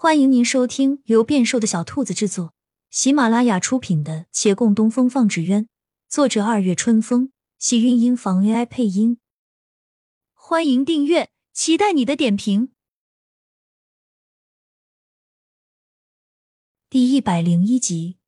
[0.00, 2.54] 欢迎您收听由变瘦的小兔子制作、
[2.88, 5.64] 喜马拉雅出品的《且共东风放纸鸢》，
[6.08, 9.18] 作者二月春风，喜韵音房 AI 配音。
[10.34, 12.70] 欢迎订阅，期待你的点评。
[16.88, 18.18] 第一百零一集，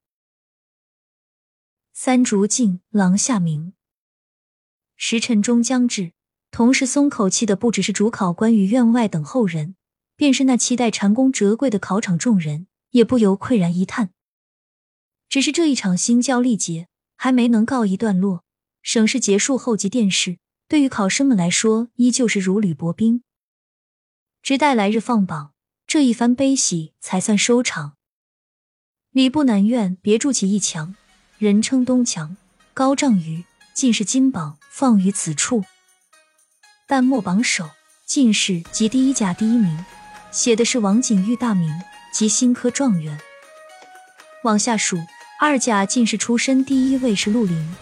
[1.93, 3.75] 三竹径，廊下明。
[4.97, 6.15] 时辰终将至，
[6.51, 9.77] 同时松口气的不只是主考官与院外等候人。
[10.21, 14.11] 便是那期待蟾宫折桂的考场众人，也不由喟然一叹。
[15.31, 18.45] 只是这一场新教历节还没能告一段落，
[18.83, 20.37] 省试结束后即殿试，
[20.69, 23.23] 对于考生们来说，依旧是如履薄冰。
[24.43, 25.55] 直待来日放榜，
[25.87, 27.95] 这一番悲喜才算收场。
[29.13, 30.95] 礼部南院别筑起一墙，
[31.39, 32.37] 人称东墙，
[32.75, 35.65] 高丈余，进士金榜放于此处。
[36.87, 37.71] 但末榜首，
[38.05, 39.83] 进士及第一甲第一名。
[40.31, 41.71] 写的是王景玉大名
[42.13, 43.19] 及新科状元。
[44.45, 44.99] 往下数，
[45.41, 47.77] 二甲进士出身第一位是陆林。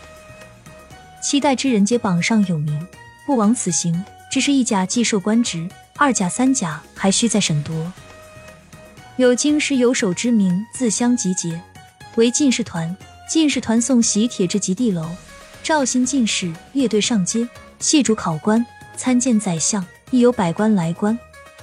[1.23, 2.87] 期待之人皆榜上有名，
[3.27, 4.05] 不枉此行。
[4.31, 7.93] 只是一甲既受官职，二甲、三甲还需再审夺。
[9.17, 11.61] 有京师有手之名，自相集结
[12.17, 12.95] 为进士团。
[13.29, 15.07] 进士团送喜帖至极地楼，
[15.62, 17.47] 赵新进士列队上街，
[17.79, 18.65] 谢主考官
[18.97, 21.19] 参见宰相，亦有百官来观。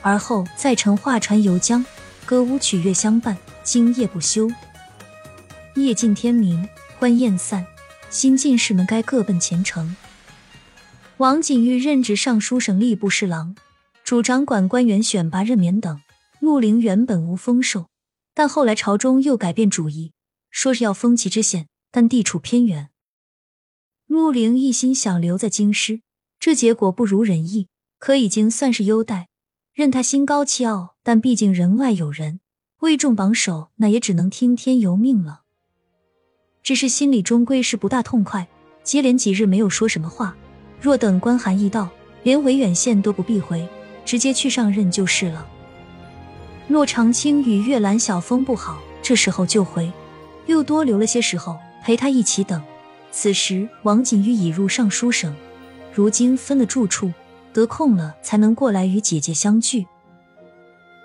[0.05, 1.83] 而后再乘画船游江，
[2.27, 4.47] 歌舞曲乐相伴，今夜不休。
[5.73, 7.65] 夜尽天明，欢宴散，
[8.11, 9.95] 新进士们该各奔前程。
[11.17, 13.55] 王景玉任职尚书省吏部侍郎，
[14.03, 15.99] 主掌管官员选拔任免等。
[16.39, 17.87] 陆凌原本无封授，
[18.35, 20.11] 但后来朝中又改变主意，
[20.51, 22.89] 说是要封其知县，但地处偏远。
[24.05, 26.01] 陆凌一心想留在京师，
[26.39, 29.29] 这结果不如人意，可已经算是优待。
[29.75, 32.39] 任他心高气傲，但毕竟人外有人，
[32.79, 35.41] 未中榜首，那也只能听天由命了。
[36.63, 38.47] 只是心里终归是不大痛快，
[38.83, 40.33] 接连几日没有说什么话。
[40.79, 41.89] 若等官函一到，
[42.23, 43.67] 连维远县都不必回，
[44.05, 45.45] 直接去上任就是了。
[46.69, 49.91] 骆长青与月兰、小风不好，这时候就回，
[50.45, 52.63] 又多留了些时候陪他一起等。
[53.11, 55.35] 此时王景玉已入尚书省，
[55.93, 57.11] 如今分了住处。
[57.55, 59.85] 得空了才能过来与姐姐相聚。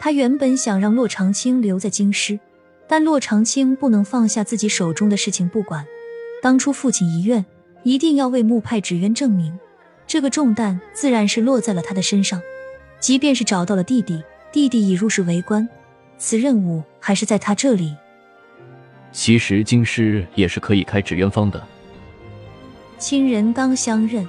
[0.00, 2.40] 他原本想让洛长青留在京师，
[2.88, 5.86] 但洛长青不能放下自己手中的事情不管。
[6.42, 7.46] 当初父亲遗愿，
[7.84, 9.56] 一定要为木派纸鸢证明，
[10.08, 12.42] 这个重担自然是落在了他的身上。
[12.98, 15.68] 即便是找到了弟弟，弟弟已入仕为官，
[16.18, 17.94] 此任务还是在他这里。
[19.12, 21.64] 其实京师也是可以开纸鸢坊的。
[22.98, 24.28] 亲人刚相认，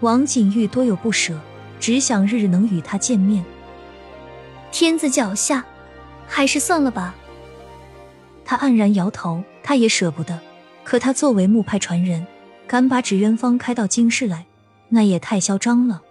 [0.00, 1.38] 王景玉多有不舍。
[1.80, 3.44] 只想日日能与他见面。
[4.70, 5.64] 天子脚下，
[6.28, 7.14] 还是算了吧。
[8.44, 10.38] 他黯然摇头，他也舍不得。
[10.84, 12.26] 可他作为木派传人，
[12.66, 14.46] 敢把纸鸢方开到京师来，
[14.88, 16.02] 那也太嚣张了。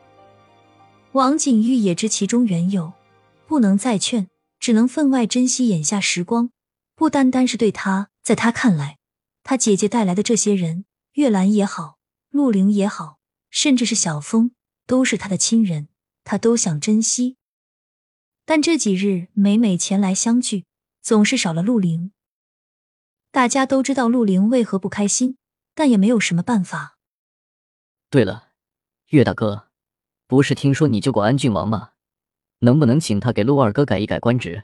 [1.13, 2.93] 王景玉也知其中缘由，
[3.47, 4.27] 不能再劝，
[4.59, 6.51] 只能分外珍惜眼下时光。
[6.95, 8.97] 不单单是对他，在他看来，
[9.43, 11.97] 他姐姐带来的这些人，月兰也好，
[12.29, 13.17] 陆凌也好，
[13.49, 14.51] 甚至是小风。
[14.89, 15.87] 都是他的亲人，
[16.23, 17.37] 他都想珍惜。
[18.43, 20.65] 但这几日每每前来相聚，
[20.99, 22.11] 总是少了陆凌。
[23.29, 25.37] 大家都知道陆凌为何不开心，
[25.75, 26.97] 但也没有什么办法。
[28.09, 28.53] 对了，
[29.09, 29.69] 岳大哥，
[30.25, 31.91] 不是听说你救过安郡王吗？
[32.61, 34.63] 能不能请他给陆二哥改一改官职？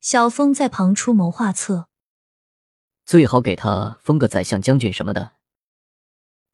[0.00, 1.88] 小峰在旁出谋划策，
[3.06, 5.36] 最好给他封个宰相、将军什么的。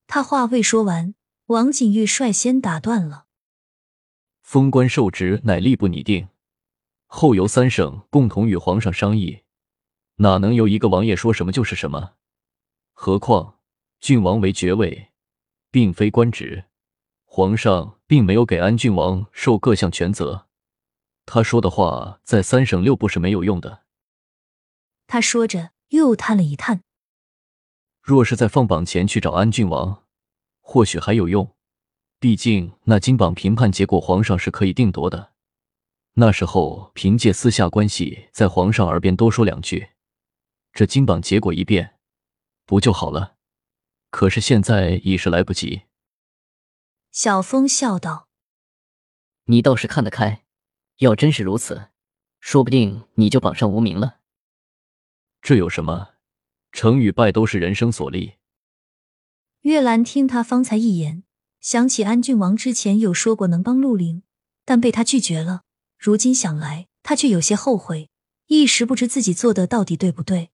[0.06, 1.14] 他话未说完。
[1.48, 3.26] 王景玉率先打断了
[4.40, 6.28] ：“封官授职乃吏部拟定，
[7.04, 9.42] 后由三省共同与皇上商议，
[10.16, 12.14] 哪能由一个王爷说什么就是什么？
[12.94, 13.58] 何况
[14.00, 15.12] 郡王为爵位，
[15.70, 16.64] 并非官职，
[17.26, 20.46] 皇上并没有给安郡王授各项权责，
[21.26, 23.82] 他说的话在三省六部是没有用的。”
[25.06, 26.82] 他说着又叹了一叹
[28.00, 30.00] ：“若是在放榜前去找安郡王。”
[30.66, 31.54] 或许还有用，
[32.18, 35.32] 毕竟那金榜评判结果，皇上是可以定夺的。
[36.14, 39.90] 那时候凭借私下关系，在皇上耳边多说两句，
[40.72, 41.98] 这金榜结果一变，
[42.64, 43.36] 不就好了？
[44.10, 45.82] 可是现在已是来不及。
[47.12, 48.28] 小风笑道
[49.44, 50.44] ：“你倒是看得开，
[50.98, 51.90] 要真是如此，
[52.40, 54.20] 说不定你就榜上无名了。
[55.42, 56.14] 这有什么？
[56.72, 58.34] 成与败都是人生所历。”
[59.64, 61.24] 月兰听他方才一言，
[61.58, 64.22] 想起安郡王之前有说过能帮陆凌，
[64.66, 65.62] 但被他拒绝了。
[65.98, 68.10] 如今想来，他却有些后悔，
[68.48, 70.50] 一时不知自己做的到底对不对。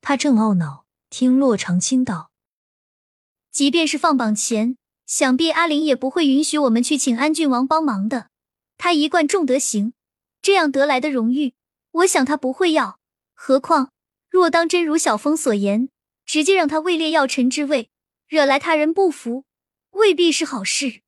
[0.00, 2.30] 他正懊恼，听洛长青道
[3.50, 8.30] ：“即便是放榜前，想必阿玲也不会允许我们去请安郡王帮忙的。
[8.76, 9.92] 他一贯重德行，
[10.40, 11.54] 这样得来的荣誉，
[11.90, 13.00] 我想他不会要。
[13.34, 13.90] 何况
[14.30, 15.88] 若当真如小峰所言，
[16.28, 17.90] 直接让他位列药臣之位，
[18.26, 19.46] 惹来他人不服，
[19.92, 21.00] 未必是好事。”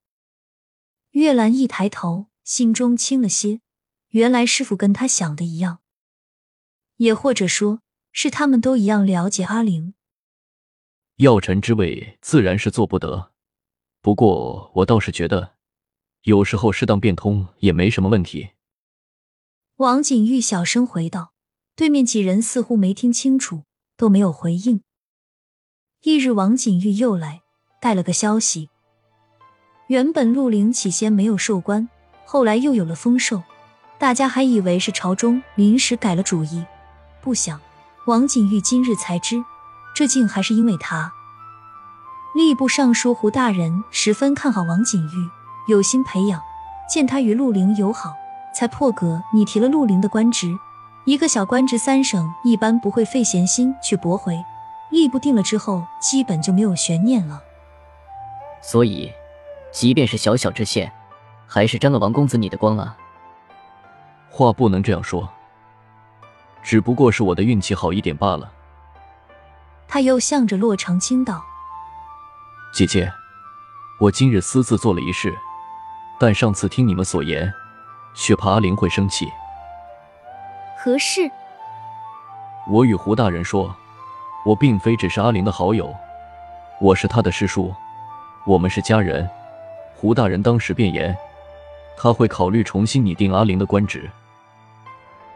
[1.12, 3.60] 月兰一抬头，心中轻了些。
[4.08, 5.80] 原来师傅跟他想的一样，
[6.96, 9.92] 也或者说是他们都一样了解阿玲。
[11.16, 13.32] 药臣之位自然是做不得，
[14.00, 15.56] 不过我倒是觉得，
[16.22, 18.52] 有时候适当变通也没什么问题。
[19.76, 21.34] 王景玉小声回道，
[21.76, 23.64] 对面几人似乎没听清楚，
[23.98, 24.82] 都没有回应。
[26.02, 27.42] 翌日，王景玉又来
[27.78, 28.70] 带了个消息。
[29.88, 31.90] 原本陆凌起先没有授官，
[32.24, 33.42] 后来又有了封授。
[33.98, 36.64] 大家还以为是朝中临时改了主意，
[37.20, 37.60] 不想
[38.06, 39.44] 王景玉今日才知，
[39.94, 41.12] 这竟还是因为他。
[42.34, 46.40] 吏部尚书胡大人十分看好王景玉，有心培养。
[46.88, 48.14] 见他与陆凌友好，
[48.56, 50.58] 才破格你提了陆凌的官职。
[51.04, 54.42] 一个小官职，三省一般不会费闲心去驳回。
[54.90, 57.42] 吏部定了之后，基本就没有悬念了。
[58.62, 59.12] 所以，
[59.72, 60.92] 即便是小小知县，
[61.46, 62.96] 还是沾了王公子你的光啊。
[64.28, 65.28] 话不能这样说，
[66.62, 68.52] 只不过是我的运气好一点罢了。
[69.88, 71.44] 他又向着洛长青道
[72.72, 73.12] ：“姐姐，
[73.98, 75.36] 我今日私自做了一事，
[76.18, 77.52] 但上次听你们所言，
[78.14, 79.28] 却怕阿玲会生气。
[80.78, 81.28] 何事？
[82.68, 83.74] 我与胡大人说，
[84.44, 85.94] 我并非只是阿玲的好友，
[86.80, 87.74] 我是她的师叔，
[88.46, 89.28] 我们是家人。
[89.94, 91.14] 胡大人当时便言，
[91.98, 94.10] 他会考虑重新拟定阿玲的官职。”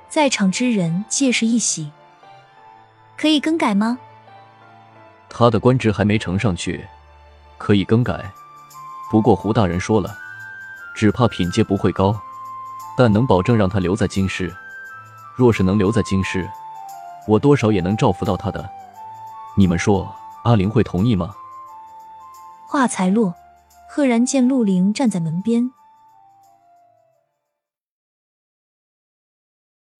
[0.09, 1.91] 在场之人皆是一喜，
[3.17, 3.99] 可以更改吗？
[5.29, 6.87] 他的官职还没呈上去，
[7.59, 8.25] 可以更改。
[9.11, 10.17] 不过胡大人说了，
[10.95, 12.19] 只怕品阶不会高，
[12.97, 14.51] 但能保证让他留在京师。
[15.37, 16.49] 若是能留在京师，
[17.27, 18.67] 我多少也能照拂到他的。
[19.57, 20.15] 你们说
[20.45, 21.35] 阿玲会同意吗？
[22.69, 23.35] 话才落，
[23.89, 25.71] 赫然见陆玲站在门边。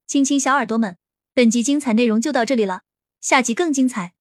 [0.07, 0.97] 亲亲小耳朵们，
[1.33, 2.83] 本集精彩内容就到这里了，
[3.21, 4.15] 下集更精彩，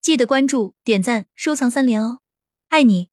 [0.00, 2.20] 记得关注、点赞、收藏三连哦，
[2.68, 3.09] 爱你。